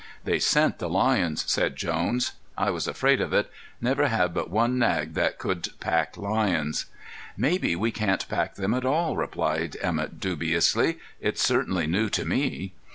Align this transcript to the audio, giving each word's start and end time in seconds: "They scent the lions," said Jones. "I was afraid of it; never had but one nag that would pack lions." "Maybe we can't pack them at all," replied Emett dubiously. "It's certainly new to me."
"They 0.23 0.39
scent 0.39 0.79
the 0.79 0.89
lions," 0.89 1.43
said 1.47 1.75
Jones. 1.75 2.31
"I 2.57 2.71
was 2.71 2.87
afraid 2.87 3.21
of 3.21 3.33
it; 3.33 3.51
never 3.79 4.07
had 4.07 4.33
but 4.33 4.49
one 4.49 4.79
nag 4.79 5.13
that 5.13 5.45
would 5.45 5.79
pack 5.79 6.17
lions." 6.17 6.87
"Maybe 7.37 7.75
we 7.75 7.91
can't 7.91 8.27
pack 8.27 8.55
them 8.55 8.73
at 8.73 8.83
all," 8.83 9.15
replied 9.15 9.75
Emett 9.79 10.19
dubiously. 10.19 10.97
"It's 11.19 11.43
certainly 11.43 11.85
new 11.85 12.09
to 12.09 12.25
me." 12.25 12.73